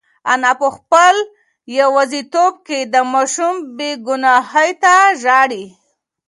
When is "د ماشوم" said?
2.93-3.55